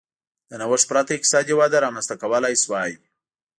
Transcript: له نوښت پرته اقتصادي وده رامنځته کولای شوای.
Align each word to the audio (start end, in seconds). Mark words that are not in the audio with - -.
له 0.49 0.55
نوښت 0.61 0.85
پرته 0.89 1.11
اقتصادي 1.15 1.53
وده 1.55 1.77
رامنځته 1.85 2.15
کولای 2.21 2.55
شوای. 2.63 2.91